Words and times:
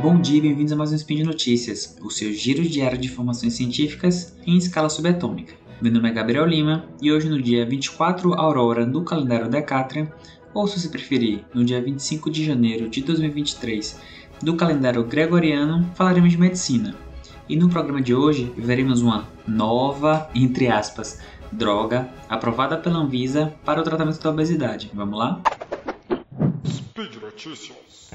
Bom 0.00 0.20
dia 0.20 0.38
e 0.38 0.40
bem-vindos 0.40 0.72
a 0.72 0.76
mais 0.76 0.92
um 0.92 0.94
Spin 0.94 1.16
de 1.16 1.24
Notícias, 1.24 1.96
o 2.00 2.08
seu 2.08 2.32
giro 2.32 2.62
diário 2.62 2.96
de 2.96 3.08
informações 3.08 3.54
científicas 3.54 4.36
em 4.46 4.56
escala 4.56 4.88
subatômica. 4.88 5.54
Meu 5.82 5.90
nome 5.90 6.08
é 6.08 6.12
Gabriel 6.12 6.46
Lima 6.46 6.84
e 7.02 7.10
hoje, 7.10 7.28
no 7.28 7.42
dia 7.42 7.66
24 7.66 8.32
Aurora 8.34 8.86
do 8.86 9.02
calendário 9.02 9.48
Decátria, 9.48 10.12
ou 10.54 10.68
se 10.68 10.78
você 10.78 10.88
preferir, 10.88 11.44
no 11.52 11.64
dia 11.64 11.82
25 11.82 12.30
de 12.30 12.44
janeiro 12.44 12.88
de 12.88 13.02
2023 13.02 14.00
do 14.40 14.54
calendário 14.54 15.02
Gregoriano, 15.02 15.90
falaremos 15.96 16.30
de 16.30 16.38
medicina. 16.38 16.94
E 17.48 17.56
no 17.56 17.68
programa 17.68 18.00
de 18.00 18.14
hoje 18.14 18.52
veremos 18.56 19.02
uma 19.02 19.26
nova, 19.48 20.30
entre 20.32 20.68
aspas, 20.68 21.18
droga 21.50 22.08
aprovada 22.28 22.76
pela 22.76 22.98
Anvisa 22.98 23.52
para 23.64 23.80
o 23.80 23.84
tratamento 23.84 24.20
da 24.20 24.30
obesidade. 24.30 24.92
Vamos 24.94 25.18
lá? 25.18 25.42
Speed 26.64 27.16
Notícias. 27.20 28.10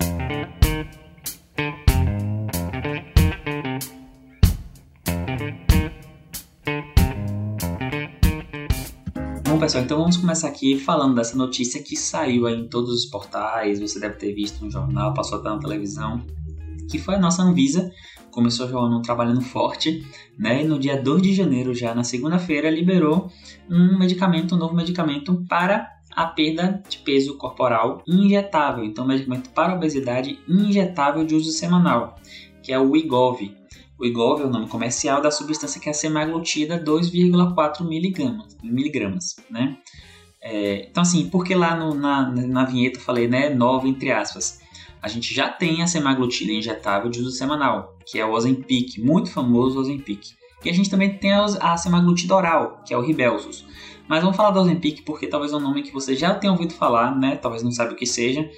Bom, 9.54 9.60
pessoal, 9.60 9.84
então 9.84 10.00
vamos 10.00 10.18
começar 10.18 10.48
aqui 10.48 10.80
falando 10.80 11.14
dessa 11.14 11.38
notícia 11.38 11.80
que 11.84 11.96
saiu 11.96 12.50
em 12.50 12.68
todos 12.68 12.92
os 12.92 13.06
portais, 13.06 13.80
você 13.80 14.00
deve 14.00 14.16
ter 14.16 14.34
visto 14.34 14.66
no 14.66 14.72
jornal, 14.72 15.14
passou 15.14 15.38
até 15.38 15.48
na 15.48 15.60
televisão, 15.60 16.26
que 16.90 16.98
foi 16.98 17.14
a 17.14 17.20
nossa 17.20 17.44
Anvisa, 17.44 17.92
começou 18.32 18.68
já 18.68 18.80
ano 18.80 19.04
trabalhando 19.04 19.42
forte, 19.42 20.04
né? 20.40 20.64
E 20.64 20.68
no 20.68 20.80
dia 20.80 21.00
2 21.00 21.22
de 21.22 21.36
janeiro, 21.36 21.72
já 21.72 21.94
na 21.94 22.04
segunda-feira, 22.04 22.68
liberou 22.68 23.32
um 23.70 24.00
medicamento, 24.00 24.56
um 24.56 24.58
novo 24.58 24.74
medicamento 24.74 25.46
para 25.48 25.88
a 26.16 26.26
perda 26.26 26.82
de 26.90 26.98
peso 26.98 27.38
corporal 27.38 28.02
injetável, 28.08 28.84
então 28.84 29.06
medicamento 29.06 29.52
para 29.52 29.76
obesidade 29.76 30.40
injetável 30.50 31.24
de 31.24 31.36
uso 31.36 31.52
semanal, 31.52 32.16
que 32.64 32.74
é 32.74 32.80
o 32.80 32.90
Wegovy. 32.90 33.56
O 34.04 34.06
Igov 34.06 34.42
é 34.42 34.46
o 34.46 34.50
nome 34.50 34.68
comercial 34.68 35.22
da 35.22 35.32
substância 35.32 35.80
que 35.80 35.90
é 35.90 35.94
semaglutida 35.94 36.78
2,4 36.78 37.88
miligramas, 37.88 38.58
miligramas, 38.62 39.38
né? 39.50 39.78
É, 40.42 40.90
então 40.92 41.04
assim, 41.04 41.30
porque 41.30 41.56
lá 41.56 41.74
no, 41.74 41.94
na, 41.94 42.30
na 42.30 42.66
vinheta 42.66 42.98
eu 43.00 43.02
falei, 43.02 43.30
né, 43.30 43.50
nova 43.50 43.88
entre 43.88 44.12
aspas, 44.12 44.60
a 45.02 45.08
gente 45.08 45.34
já 45.34 45.48
tem 45.48 45.82
a 45.82 45.88
semaglutida 45.88 46.52
injetável 46.52 47.10
de 47.10 47.22
uso 47.22 47.32
semanal, 47.32 47.98
que 48.06 48.20
é 48.20 48.26
o 48.26 48.34
Ozempic, 48.34 48.98
muito 48.98 49.32
famoso 49.32 49.80
Ozempic. 49.80 50.32
E 50.66 50.70
a 50.70 50.74
gente 50.74 50.90
também 50.90 51.18
tem 51.18 51.32
a 51.32 51.78
semaglutida 51.78 52.36
oral, 52.36 52.82
que 52.86 52.94
é 52.94 52.98
o 52.98 53.02
Ribelsus. 53.02 53.66
Mas 54.06 54.22
vamos 54.22 54.36
falar 54.36 54.52
do 54.52 54.60
Ozempic 54.60 55.06
porque 55.06 55.28
talvez 55.28 55.54
é 55.54 55.56
um 55.56 55.62
nome 55.62 55.82
que 55.82 55.94
você 55.94 56.14
já 56.14 56.36
tenha 56.36 56.52
ouvido 56.52 56.74
falar, 56.74 57.18
né? 57.18 57.38
Talvez 57.38 57.64
não 57.64 57.72
saiba 57.72 57.94
o 57.94 57.96
que 57.96 58.06
seja, 58.06 58.50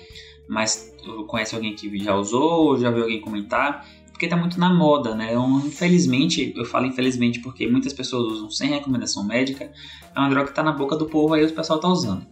mas 0.50 0.92
conhece 1.28 1.54
alguém 1.54 1.76
que 1.76 2.00
já 2.00 2.16
usou, 2.16 2.80
já 2.80 2.90
viu 2.90 3.04
alguém 3.04 3.22
comentar 3.22 3.86
porque 4.16 4.28
está 4.28 4.38
muito 4.38 4.58
na 4.58 4.74
moda, 4.74 5.14
né? 5.14 5.32
Então, 5.32 5.60
infelizmente, 5.60 6.54
eu 6.56 6.64
falo 6.64 6.86
infelizmente 6.86 7.42
porque 7.42 7.68
muitas 7.68 7.92
pessoas 7.92 8.32
usam 8.32 8.50
sem 8.50 8.70
recomendação 8.70 9.26
médica, 9.26 9.70
é 10.16 10.18
uma 10.18 10.30
droga 10.30 10.46
que 10.46 10.52
está 10.52 10.64
na 10.64 10.72
boca 10.72 10.96
do 10.96 11.06
povo 11.06 11.34
aí 11.34 11.44
o 11.44 11.52
pessoal 11.52 11.80
está 11.80 11.90
usando. 11.90 12.26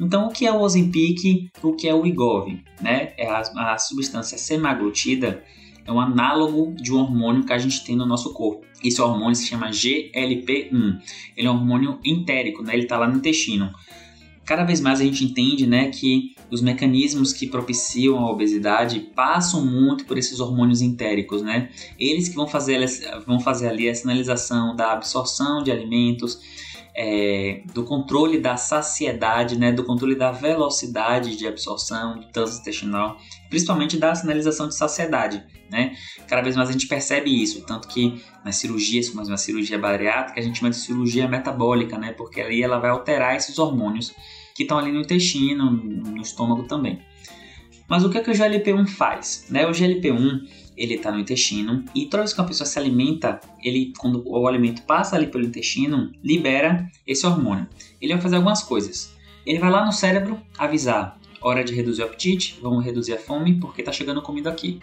Então, 0.00 0.28
o 0.28 0.30
que 0.30 0.46
é 0.46 0.52
o 0.52 0.58
Ozempic? 0.60 1.50
O 1.62 1.74
que 1.74 1.86
é 1.86 1.94
o 1.94 2.00
Wegovy? 2.00 2.64
Né? 2.80 3.12
É 3.18 3.28
a, 3.28 3.74
a 3.74 3.78
substância 3.78 4.38
semaglutida 4.38 5.44
é 5.84 5.92
um 5.92 6.00
análogo 6.00 6.74
de 6.74 6.90
um 6.90 7.00
hormônio 7.00 7.44
que 7.44 7.52
a 7.52 7.58
gente 7.58 7.84
tem 7.84 7.96
no 7.96 8.06
nosso 8.06 8.32
corpo. 8.32 8.64
Esse 8.82 9.02
hormônio 9.02 9.34
se 9.34 9.46
chama 9.46 9.68
GLP-1. 9.68 11.00
Ele 11.36 11.46
é 11.46 11.50
um 11.50 11.56
hormônio 11.56 12.00
entérico, 12.02 12.62
né? 12.62 12.72
ele 12.72 12.84
está 12.84 12.96
lá 12.96 13.06
no 13.06 13.18
intestino 13.18 13.70
cada 14.50 14.64
vez 14.64 14.80
mais 14.80 15.00
a 15.00 15.04
gente 15.04 15.24
entende 15.24 15.64
né, 15.64 15.90
que 15.90 16.34
os 16.50 16.60
mecanismos 16.60 17.32
que 17.32 17.46
propiciam 17.46 18.18
a 18.18 18.28
obesidade 18.28 18.98
passam 19.14 19.64
muito 19.64 20.04
por 20.04 20.18
esses 20.18 20.40
hormônios 20.40 20.82
entéricos, 20.82 21.40
né? 21.40 21.68
Eles 21.96 22.28
que 22.28 22.34
vão 22.34 22.48
fazer, 22.48 22.84
vão 23.24 23.38
fazer 23.38 23.68
ali 23.68 23.88
a 23.88 23.94
sinalização 23.94 24.74
da 24.74 24.90
absorção 24.90 25.62
de 25.62 25.70
alimentos, 25.70 26.40
é, 26.96 27.62
do 27.72 27.84
controle 27.84 28.40
da 28.40 28.56
saciedade, 28.56 29.56
né, 29.56 29.70
do 29.70 29.84
controle 29.84 30.16
da 30.16 30.32
velocidade 30.32 31.36
de 31.36 31.46
absorção 31.46 32.18
do 32.18 32.26
intestinal, 32.26 33.18
principalmente 33.48 33.96
da 33.98 34.12
sinalização 34.16 34.66
de 34.66 34.74
saciedade. 34.74 35.44
Né? 35.70 35.94
Cada 36.26 36.42
vez 36.42 36.56
mais 36.56 36.68
a 36.68 36.72
gente 36.72 36.88
percebe 36.88 37.30
isso, 37.30 37.64
tanto 37.64 37.86
que 37.86 38.20
nas 38.44 38.56
cirurgias, 38.56 39.08
como 39.08 39.24
uma 39.24 39.36
cirurgia 39.36 39.78
bariátrica, 39.78 40.40
a 40.40 40.42
gente 40.42 40.58
chama 40.58 40.70
de 40.70 40.76
cirurgia 40.76 41.28
metabólica, 41.28 41.96
né? 41.96 42.12
porque 42.12 42.40
ali 42.40 42.60
ela 42.60 42.80
vai 42.80 42.90
alterar 42.90 43.36
esses 43.36 43.56
hormônios 43.56 44.12
que 44.60 44.64
estão 44.64 44.76
ali 44.76 44.92
no 44.92 45.00
intestino, 45.00 45.70
no 45.70 46.20
estômago 46.20 46.64
também. 46.64 47.00
Mas 47.88 48.04
o 48.04 48.10
que, 48.10 48.18
é 48.18 48.20
que 48.20 48.30
o 48.30 48.34
GLP-1 48.34 48.86
faz? 48.88 49.46
Né? 49.48 49.66
O 49.66 49.70
GLP-1 49.70 50.46
ele 50.76 50.96
está 50.96 51.10
no 51.10 51.18
intestino 51.18 51.82
e 51.94 52.04
toda 52.04 52.24
vez 52.24 52.34
que 52.34 52.40
uma 52.42 52.46
pessoa 52.46 52.66
se 52.66 52.78
alimenta, 52.78 53.40
ele 53.62 53.94
quando 53.96 54.22
o 54.28 54.46
alimento 54.46 54.82
passa 54.82 55.16
ali 55.16 55.28
pelo 55.28 55.46
intestino, 55.46 56.12
libera 56.22 56.90
esse 57.06 57.26
hormônio. 57.26 57.66
Ele 58.02 58.12
vai 58.12 58.20
fazer 58.20 58.36
algumas 58.36 58.62
coisas. 58.62 59.16
Ele 59.46 59.58
vai 59.58 59.70
lá 59.70 59.86
no 59.86 59.92
cérebro 59.92 60.38
avisar, 60.58 61.18
hora 61.40 61.64
de 61.64 61.74
reduzir 61.74 62.02
o 62.02 62.04
apetite, 62.04 62.58
vamos 62.60 62.84
reduzir 62.84 63.14
a 63.14 63.18
fome 63.18 63.58
porque 63.58 63.80
está 63.80 63.92
chegando 63.92 64.20
comida 64.20 64.50
aqui. 64.50 64.78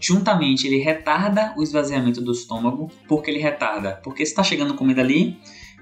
Juntamente, 0.00 0.66
ele 0.66 0.78
retarda 0.78 1.54
o 1.56 1.62
esvaziamento 1.62 2.20
do 2.20 2.32
estômago, 2.32 2.90
porque 3.06 3.30
ele 3.30 3.38
retarda, 3.38 4.00
porque 4.02 4.26
se 4.26 4.32
está 4.32 4.42
chegando 4.42 4.74
comida 4.74 5.00
ali, 5.00 5.38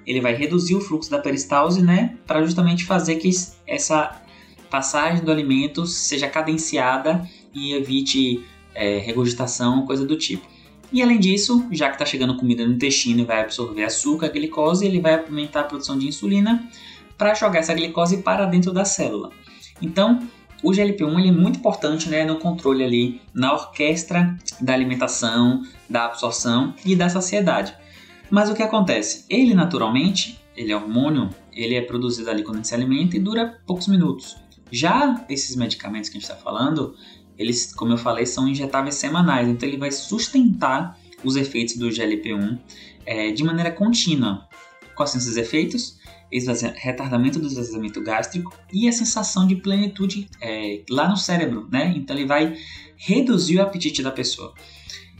ele 0.07 0.21
vai 0.21 0.35
reduzir 0.35 0.75
o 0.75 0.81
fluxo 0.81 1.11
da 1.11 1.19
peristalse, 1.19 1.83
né, 1.83 2.17
para 2.27 2.45
justamente 2.45 2.85
fazer 2.85 3.17
que 3.17 3.31
essa 3.67 4.23
passagem 4.71 5.25
do 5.25 5.31
alimento 5.31 5.87
seja 5.87 6.29
cadenciada 6.29 7.29
e 7.55 7.73
evite 7.73 8.45
é, 8.75 8.99
regurgitação, 8.99 9.85
coisa 9.87 10.05
do 10.05 10.17
tipo. 10.17 10.47
E 10.93 11.03
além 11.03 11.19
disso, 11.19 11.67
já 11.73 11.89
que 11.89 11.95
está 11.95 12.05
chegando 12.05 12.37
comida 12.37 12.65
no 12.65 12.75
intestino 12.75 13.21
e 13.21 13.25
vai 13.25 13.41
absorver 13.41 13.83
açúcar, 13.83 14.29
glicose, 14.29 14.87
ele 14.87 15.01
vai 15.01 15.15
aumentar 15.15 15.61
a 15.61 15.65
produção 15.65 15.99
de 15.99 16.07
insulina 16.07 16.69
para 17.19 17.35
jogar 17.35 17.59
essa 17.59 17.75
glicose 17.75 18.19
para 18.19 18.47
dentro 18.47 18.73
da 18.73 18.85
célula. 18.85 19.31
Então, 19.83 20.21
o 20.63 20.71
GLP-1 20.71 21.19
ele 21.19 21.29
é 21.29 21.33
muito 21.33 21.59
importante 21.59 22.09
né, 22.09 22.25
no 22.25 22.37
controle 22.37 22.85
ali, 22.85 23.21
na 23.35 23.53
orquestra 23.53 24.37
da 24.61 24.73
alimentação, 24.73 25.63
da 25.89 26.07
absorção 26.07 26.75
e 26.85 26.95
da 26.95 27.09
saciedade. 27.09 27.75
Mas 28.31 28.51
o 28.51 28.55
que 28.55 28.63
acontece? 28.63 29.25
Ele 29.29 29.55
naturalmente, 29.55 30.41
ele 30.57 30.73
é 30.73 30.77
hormônio, 30.77 31.31
ele 31.53 31.75
é 31.75 31.81
produzido 31.81 32.31
ali 32.31 32.43
quando 32.43 32.57
a 32.57 32.59
gente 32.59 32.69
se 32.69 32.75
alimenta 32.75 33.17
e 33.17 33.21
dura 33.21 33.61
poucos 33.67 33.89
minutos. 33.89 34.37
Já 34.71 35.25
esses 35.29 35.55
medicamentos 35.57 36.09
que 36.11 36.17
a 36.17 36.21
gente 36.21 36.31
está 36.31 36.43
falando, 36.43 36.95
eles, 37.39 37.73
como 37.73 37.93
eu 37.93 37.99
falei, 37.99 38.27
são 38.27 38.49
injetáveis 38.49 38.97
semanais, 38.97 39.49
então 39.49 39.69
ele 39.69 39.79
vai 39.79 39.93
sustentar 39.93 40.99
os 41.23 41.37
efeitos 41.37 41.77
do 41.77 41.89
GLP-1 41.89 42.59
é, 43.05 43.31
de 43.31 43.45
maneira 43.45 43.71
contínua. 43.71 44.49
Quais 44.95 45.11
são 45.11 45.21
esses 45.21 45.37
efeitos? 45.37 45.97
retardamento 46.75 47.39
do 47.39 47.47
esvaziamento 47.47 48.03
gástrico 48.03 48.53
e 48.73 48.89
a 48.89 48.93
sensação 48.93 49.47
de 49.47 49.57
plenitude 49.57 50.29
é, 50.41 50.83
lá 50.91 51.09
no 51.09 51.17
cérebro, 51.17 51.69
né? 51.71 51.95
Então 51.97 52.17
ele 52.17 52.27
vai 52.27 52.57
reduzir 52.97 53.59
o 53.59 53.63
apetite 53.63 54.03
da 54.03 54.11
pessoa. 54.11 54.53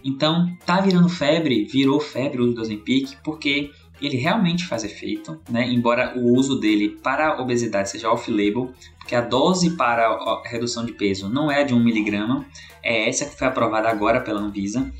Então, 0.05 0.47
tá 0.65 0.81
virando 0.81 1.09
febre, 1.09 1.65
virou 1.65 2.01
febre 2.01 2.41
o 2.41 2.45
uso 2.45 2.55
do 2.55 2.61
Ozempic, 2.63 3.17
porque 3.25 3.71
ele 4.01 4.17
realmente 4.17 4.67
faz 4.67 4.85
efeito, 4.85 5.41
né? 5.51 5.67
Embora 5.69 6.17
o 6.17 6.35
uso 6.37 6.61
dele 6.61 6.99
para 7.03 7.41
obesidade 7.41 7.91
seja 7.91 8.11
off-label, 8.11 8.73
porque 8.99 9.15
a 9.15 9.21
dose 9.21 9.71
para 9.77 10.07
a 10.07 10.43
redução 10.45 10.85
de 10.85 10.93
peso 10.93 11.29
não 11.29 11.51
é 11.51 11.65
de 11.65 11.73
1 11.73 11.83
miligrama, 11.83 12.45
é 12.83 13.09
essa 13.09 13.25
que 13.25 13.37
foi 13.37 13.47
aprovada 13.47 13.89
agora 13.89 14.21
pela 14.21 14.41
Anvisa. 14.41 14.93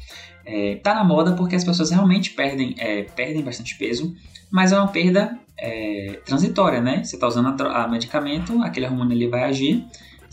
É, 0.45 0.77
tá 0.77 0.95
na 0.95 1.05
moda 1.05 1.33
porque 1.33 1.57
as 1.57 1.65
pessoas 1.65 1.91
realmente 1.91 2.31
perdem, 2.31 2.75
é, 2.79 3.03
perdem 3.03 3.43
bastante 3.43 3.77
peso, 3.77 4.15
mas 4.51 4.73
é 4.73 4.79
uma 4.79 4.89
perda 4.89 5.39
é, 5.59 6.21
transitória, 6.25 6.81
né? 6.81 7.03
Você 7.03 7.17
está 7.17 7.27
usando 7.27 7.61
a 7.63 7.89
medicamento, 7.89 8.63
aquele 8.63 8.87
hormônio 8.87 9.15
ele 9.15 9.29
vai 9.29 9.45
agir, 9.45 9.85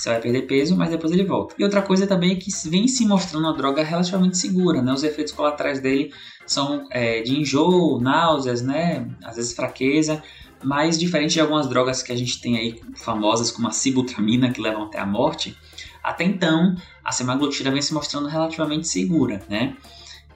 você 0.04 0.10
vai 0.10 0.20
perder 0.20 0.42
peso, 0.42 0.76
mas 0.76 0.90
depois 0.90 1.14
ele 1.14 1.24
volta. 1.24 1.56
E 1.58 1.64
outra 1.64 1.82
coisa 1.82 2.06
também 2.06 2.34
é 2.34 2.36
que 2.36 2.52
vem 2.68 2.90
se 2.90 3.06
mostrando 3.06 3.46
uma 3.46 3.56
droga 3.56 3.82
relativamente 3.82 4.38
segura, 4.38 4.82
né? 4.82 4.92
Os 4.92 5.02
efeitos 5.02 5.32
colaterais 5.32 5.80
dele 5.80 6.14
são 6.46 6.86
é, 6.92 7.22
de 7.22 7.40
enjoo, 7.40 8.02
náuseas, 8.02 8.62
né? 8.62 9.08
Às 9.24 9.38
vezes 9.38 9.54
fraqueza, 9.54 10.22
mas 10.62 11.00
diferente 11.00 11.34
de 11.34 11.40
algumas 11.40 11.70
drogas 11.70 12.04
que 12.04 12.12
a 12.12 12.18
gente 12.18 12.42
tem 12.42 12.58
aí 12.58 12.82
famosas 12.96 13.50
como 13.50 13.70
a 13.70 13.72
sibutramina 13.72 14.52
que 14.52 14.60
levam 14.60 14.84
até 14.84 15.00
a 15.00 15.06
morte, 15.06 15.58
até 16.04 16.26
então 16.26 16.76
a 17.02 17.12
semaglutida 17.14 17.72
vem 17.72 17.82
se 17.82 17.94
mostrando 17.94 18.28
relativamente 18.28 18.90
segura, 18.90 19.42
né? 19.48 19.78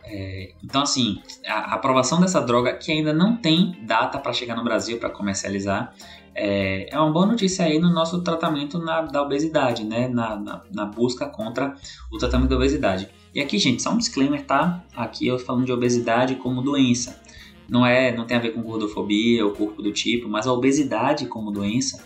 É, 0.09 0.53
então, 0.63 0.81
assim, 0.81 1.21
a, 1.45 1.75
aprovação 1.75 2.19
dessa 2.19 2.39
droga, 2.39 2.73
que 2.73 2.91
ainda 2.91 3.13
não 3.13 3.35
tem 3.35 3.77
data 3.83 4.17
para 4.17 4.31
chegar 4.31 4.55
no 4.55 4.63
Brasil 4.63 4.97
para 4.97 5.09
comercializar, 5.09 5.93
é, 6.33 6.87
é, 6.91 6.99
uma 6.99 7.11
boa 7.11 7.25
notícia 7.25 7.65
aí 7.65 7.79
no 7.79 7.89
nosso 7.89 8.21
tratamento 8.21 8.77
na, 8.79 9.01
da 9.01 9.21
obesidade, 9.21 9.83
né? 9.83 10.07
Na, 10.07 10.35
na, 10.35 10.61
na, 10.71 10.85
busca 10.85 11.25
contra 11.27 11.75
o 12.11 12.17
tratamento 12.17 12.49
da 12.49 12.55
obesidade. 12.55 13.09
E 13.33 13.41
aqui, 13.41 13.57
gente, 13.57 13.81
só 13.81 13.91
um 13.91 13.97
disclaimer, 13.97 14.45
tá? 14.45 14.83
Aqui 14.95 15.27
eu 15.27 15.37
falando 15.39 15.65
de 15.65 15.71
obesidade 15.71 16.35
como 16.35 16.61
doença. 16.61 17.19
Não 17.67 17.85
é, 17.85 18.15
não 18.15 18.25
tem 18.25 18.37
a 18.37 18.39
ver 18.39 18.51
com 18.51 18.61
gordofobia 18.61 19.45
ou 19.45 19.51
corpo 19.51 19.81
do 19.81 19.91
tipo, 19.91 20.29
mas 20.29 20.47
a 20.47 20.53
obesidade 20.53 21.25
como 21.25 21.51
doença 21.51 22.05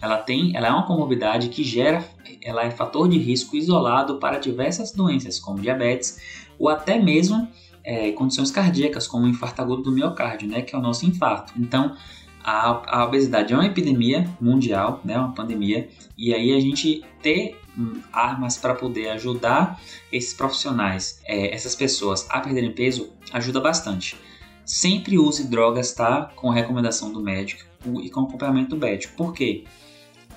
ela 0.00 0.18
tem, 0.18 0.56
ela 0.56 0.68
é 0.68 0.70
uma 0.70 0.86
comorbidade 0.86 1.48
que 1.48 1.62
gera, 1.62 2.04
ela 2.42 2.64
é 2.64 2.70
fator 2.70 3.08
de 3.08 3.18
risco 3.18 3.56
isolado 3.56 4.18
para 4.18 4.38
diversas 4.38 4.92
doenças, 4.92 5.38
como 5.38 5.60
diabetes 5.60 6.48
ou 6.58 6.68
até 6.68 6.98
mesmo 6.98 7.48
é, 7.84 8.12
condições 8.12 8.50
cardíacas, 8.50 9.06
como 9.06 9.26
o 9.26 9.28
infarto 9.28 9.60
agudo 9.62 9.82
do 9.82 9.92
miocárdio, 9.92 10.48
né, 10.48 10.62
que 10.62 10.74
é 10.74 10.78
o 10.78 10.82
nosso 10.82 11.06
infarto. 11.06 11.52
Então, 11.56 11.96
a, 12.42 13.00
a 13.00 13.04
obesidade 13.04 13.52
é 13.52 13.56
uma 13.56 13.66
epidemia 13.66 14.28
mundial, 14.40 15.00
né, 15.04 15.18
uma 15.18 15.32
pandemia, 15.32 15.88
e 16.16 16.34
aí 16.34 16.54
a 16.54 16.60
gente 16.60 17.02
ter 17.22 17.58
hum, 17.76 18.00
armas 18.12 18.56
para 18.56 18.74
poder 18.74 19.10
ajudar 19.10 19.80
esses 20.12 20.34
profissionais, 20.34 21.20
é, 21.24 21.54
essas 21.54 21.74
pessoas 21.74 22.26
a 22.30 22.40
perderem 22.40 22.72
peso, 22.72 23.12
ajuda 23.32 23.60
bastante. 23.60 24.16
Sempre 24.64 25.18
use 25.18 25.48
drogas, 25.48 25.92
tá? 25.92 26.30
Com 26.36 26.48
recomendação 26.48 27.12
do 27.12 27.20
médico 27.20 27.64
e 28.04 28.08
com 28.08 28.20
acompanhamento 28.20 28.70
do 28.70 28.76
médico. 28.76 29.16
Por 29.16 29.32
quê? 29.32 29.64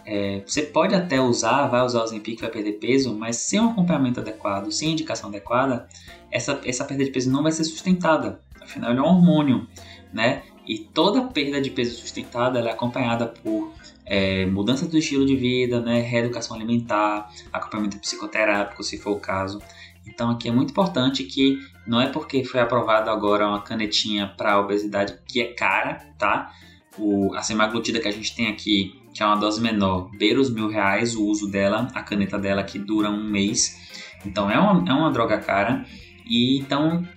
É, 0.06 0.42
você 0.46 0.62
pode 0.62 0.94
até 0.94 1.22
usar, 1.22 1.68
vai 1.68 1.82
usar 1.82 2.00
o 2.00 2.04
Ozempic 2.04 2.42
vai 2.42 2.50
perder 2.50 2.74
peso, 2.74 3.16
mas 3.16 3.38
sem 3.38 3.60
um 3.60 3.70
acompanhamento 3.70 4.20
adequado, 4.20 4.72
sem 4.72 4.92
indicação 4.92 5.30
adequada, 5.30 5.88
essa, 6.30 6.60
essa 6.66 6.84
perda 6.84 7.06
de 7.06 7.12
peso 7.12 7.32
não 7.32 7.44
vai 7.44 7.52
ser 7.52 7.64
sustentada. 7.64 8.40
Afinal, 8.62 8.92
ele 8.92 9.00
é 9.00 9.04
um 9.04 9.06
hormônio, 9.06 9.68
né? 10.12 10.44
E 10.66 10.80
toda 10.80 11.22
perda 11.24 11.60
de 11.60 11.70
peso 11.70 11.98
sustentada 11.98 12.60
é 12.60 12.72
acompanhada 12.72 13.28
por 13.28 13.74
é, 14.06 14.46
mudança 14.46 14.88
do 14.88 14.98
estilo 14.98 15.26
de 15.26 15.36
vida, 15.36 15.82
né? 15.82 16.02
reeducação 16.02 16.56
alimentar, 16.56 17.30
acompanhamento 17.52 17.98
psicoterápico, 18.00 18.84
se 18.84 18.98
for 18.98 19.12
o 19.12 19.20
caso. 19.20 19.62
Então 20.06 20.30
aqui 20.30 20.50
é 20.50 20.52
muito 20.52 20.72
importante 20.72 21.24
que 21.24 21.60
não 21.88 22.00
é 22.00 22.08
porque 22.08 22.44
foi 22.44 22.60
aprovado 22.60 23.10
agora 23.10 23.48
uma 23.48 23.62
canetinha 23.62 24.34
para 24.38 24.60
obesidade 24.60 25.18
que 25.26 25.42
é 25.42 25.54
cara, 25.54 26.06
tá? 26.18 26.52
O, 26.98 27.34
a 27.34 27.42
semaglutida 27.42 28.00
que 28.00 28.08
a 28.08 28.12
gente 28.12 28.36
tem 28.36 28.48
aqui 28.48 29.00
que 29.14 29.22
é 29.22 29.26
uma 29.26 29.36
dose 29.36 29.62
menor, 29.62 30.10
beira 30.18 30.42
os 30.42 30.50
mil 30.50 30.68
reais 30.68 31.16
o 31.16 31.24
uso 31.26 31.50
dela, 31.50 31.88
a 31.94 32.02
caneta 32.02 32.38
dela 32.40 32.64
que 32.64 32.80
dura 32.80 33.10
um 33.10 33.24
mês. 33.24 33.78
Então 34.26 34.50
é 34.50 34.58
uma, 34.58 34.90
é 34.90 34.94
uma 34.94 35.12
droga 35.12 35.38
cara. 35.38 35.86
E 36.26 36.58
então 36.60 37.08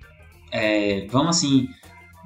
é, 0.53 1.07
vamos 1.09 1.39
assim, 1.39 1.69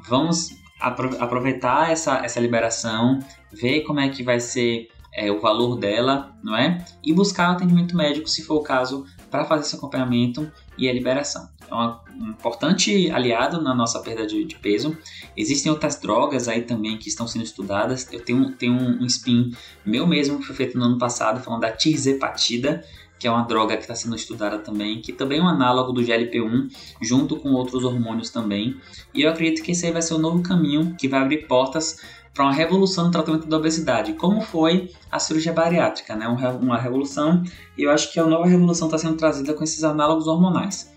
vamos 0.09 0.51
aproveitar 0.81 1.93
essa, 1.93 2.25
essa 2.25 2.41
liberação, 2.41 3.19
ver 3.53 3.83
como 3.83 4.01
é 4.01 4.09
que 4.09 4.23
vai 4.23 4.41
ser 4.41 4.89
é, 5.13 5.31
o 5.31 5.41
valor 5.41 5.77
dela, 5.77 6.37
não 6.43 6.57
é? 6.57 6.85
E 7.05 7.13
buscar 7.13 7.51
atendimento 7.51 7.97
médico, 7.97 8.29
se 8.29 8.43
for 8.43 8.57
o 8.57 8.63
caso, 8.63 9.05
para 9.31 9.45
fazer 9.45 9.63
esse 9.63 9.77
acompanhamento 9.77 10.51
e 10.77 10.89
a 10.89 10.93
liberação. 10.93 11.49
É 11.71 11.75
um 11.75 12.31
importante 12.31 13.11
aliado 13.11 13.63
na 13.63 13.73
nossa 13.73 14.01
perda 14.01 14.27
de, 14.27 14.45
de, 14.45 14.57
peso. 14.57 14.97
Existem 15.37 15.71
outras 15.71 16.01
drogas 16.01 16.49
aí 16.49 16.63
também 16.63 16.99
que 16.99 17.09
estão 17.09 17.29
sendo 17.29 17.45
estudadas. 17.45 18.13
Eu 18.13 18.25
tenho, 18.25 18.51
tenho 18.53 18.75
um, 18.75 19.03
um 19.03 19.07
spin 19.07 19.55
meu 19.87 20.07
mesmo 20.07 20.39
que 20.39 20.47
foi 20.47 20.57
feito 20.57 20.77
no 20.77 20.85
ano 20.85 20.99
passado 20.99 21.41
falando 21.41 21.61
da 21.61 21.71
tirzepatida, 21.71 22.85
que 23.21 23.29
é 23.29 23.31
uma 23.31 23.43
droga 23.43 23.77
que 23.77 23.83
está 23.83 23.95
sendo 23.95 24.17
estudada 24.17 24.59
também, 24.59 25.03
que 25.03 25.13
também 25.13 25.39
é 25.39 25.43
um 25.43 25.47
análogo 25.47 25.93
do 25.93 26.01
GLP-1, 26.01 26.71
junto 27.03 27.37
com 27.37 27.53
outros 27.53 27.85
hormônios 27.85 28.31
também. 28.31 28.81
E 29.15 29.23
eu 29.23 29.31
acredito 29.31 29.63
que 29.63 29.73
esse 29.73 29.85
aí 29.85 29.93
vai 29.93 30.01
ser 30.01 30.15
o 30.15 30.19
novo 30.19 30.43
caminho 30.43 30.97
que 30.99 31.07
vai 31.07 31.21
abrir 31.21 31.47
portas 31.47 32.01
para 32.33 32.45
uma 32.45 32.53
revolução 32.53 33.07
no 33.07 33.11
tratamento 33.11 33.47
da 33.47 33.59
obesidade, 33.59 34.15
como 34.15 34.41
foi 34.41 34.91
a 35.11 35.19
cirurgia 35.19 35.53
bariátrica, 35.53 36.17
né? 36.17 36.27
uma 36.29 36.79
revolução, 36.79 37.43
e 37.77 37.83
eu 37.83 37.91
acho 37.91 38.11
que 38.11 38.19
a 38.19 38.25
nova 38.25 38.47
revolução 38.47 38.89
está 38.89 38.97
sendo 38.97 39.17
trazida 39.17 39.53
com 39.53 39.63
esses 39.63 39.85
análogos 39.85 40.27
hormonais. 40.27 40.90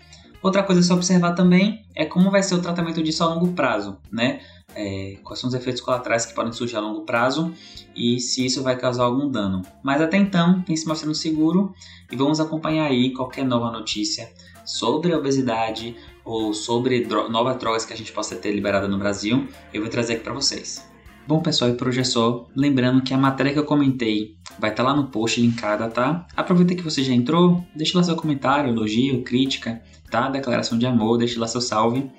Outra 0.44 0.62
coisa 0.62 0.82
a 0.82 0.84
se 0.84 0.92
observar 0.92 1.32
também 1.32 1.86
é 1.94 2.04
como 2.04 2.30
vai 2.30 2.42
ser 2.42 2.54
o 2.54 2.60
tratamento 2.60 3.02
disso 3.02 3.24
a 3.24 3.26
longo 3.26 3.54
prazo, 3.54 3.96
né? 4.12 4.42
É, 4.74 5.16
quais 5.24 5.40
são 5.40 5.48
os 5.48 5.54
efeitos 5.54 5.80
colaterais 5.80 6.26
que 6.26 6.34
podem 6.34 6.52
surgir 6.52 6.76
a 6.76 6.80
longo 6.80 7.00
prazo 7.06 7.54
e 7.96 8.20
se 8.20 8.44
isso 8.44 8.62
vai 8.62 8.76
causar 8.76 9.04
algum 9.04 9.26
dano. 9.26 9.62
Mas 9.82 10.02
até 10.02 10.18
então, 10.18 10.60
tem 10.60 10.76
se 10.76 10.86
mostrando 10.86 11.14
seguro 11.14 11.72
e 12.12 12.14
vamos 12.14 12.40
acompanhar 12.40 12.88
aí 12.88 13.14
qualquer 13.14 13.46
nova 13.46 13.70
notícia 13.70 14.30
sobre 14.66 15.14
a 15.14 15.16
obesidade 15.16 15.96
ou 16.22 16.52
sobre 16.52 17.00
dro 17.06 17.30
novas 17.30 17.56
drogas 17.56 17.86
que 17.86 17.94
a 17.94 17.96
gente 17.96 18.12
possa 18.12 18.36
ter 18.36 18.52
liberada 18.52 18.86
no 18.86 18.98
Brasil, 18.98 19.48
eu 19.72 19.80
vou 19.80 19.90
trazer 19.90 20.14
aqui 20.14 20.24
para 20.24 20.34
vocês. 20.34 20.93
Bom, 21.26 21.40
pessoal, 21.40 21.70
e 21.70 21.74
por 21.74 21.88
hoje 21.88 22.00
é 22.00 22.04
só. 22.04 22.46
Lembrando 22.54 23.02
que 23.02 23.14
a 23.14 23.18
matéria 23.18 23.52
que 23.52 23.58
eu 23.58 23.64
comentei 23.64 24.36
vai 24.58 24.70
estar 24.70 24.84
tá 24.84 24.90
lá 24.90 24.94
no 24.94 25.08
post 25.08 25.40
linkada, 25.40 25.88
tá? 25.88 26.26
Aproveita 26.36 26.74
que 26.74 26.82
você 26.82 27.02
já 27.02 27.14
entrou, 27.14 27.64
deixa 27.74 27.96
lá 27.96 28.04
seu 28.04 28.14
comentário, 28.14 28.70
elogio, 28.70 29.22
crítica, 29.22 29.82
tá? 30.10 30.28
Declaração 30.28 30.78
de 30.78 30.86
amor, 30.86 31.16
deixa 31.16 31.40
lá 31.40 31.46
seu 31.46 31.62
salve, 31.62 32.10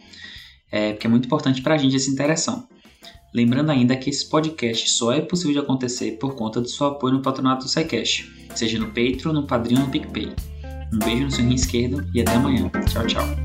é, 0.72 0.94
porque 0.94 1.06
é 1.06 1.10
muito 1.10 1.26
importante 1.26 1.62
para 1.62 1.76
a 1.76 1.78
gente 1.78 1.96
essa 1.96 2.10
interação. 2.10 2.68
Lembrando 3.32 3.70
ainda 3.70 3.96
que 3.96 4.10
esse 4.10 4.28
podcast 4.28 4.90
só 4.90 5.12
é 5.12 5.22
possível 5.22 5.54
de 5.54 5.60
acontecer 5.60 6.14
por 6.14 6.36
conta 6.36 6.60
do 6.60 6.68
seu 6.68 6.88
apoio 6.88 7.14
no 7.14 7.22
patronato 7.22 7.66
do 7.66 7.70
SciCash, 7.70 8.32
seja 8.56 8.80
no 8.80 8.88
Patreon, 8.88 9.34
no 9.34 9.46
Padrinho 9.46 9.82
ou 9.82 9.86
no 9.86 9.92
PicPay. 9.92 10.34
Um 10.92 11.00
beijo 11.00 11.26
no 11.26 11.32
seu 11.32 11.44
rim 11.44 11.54
esquerdo 11.54 12.08
e 12.14 12.22
até 12.22 12.34
amanhã. 12.36 12.72
Tchau, 12.88 13.06
tchau. 13.06 13.45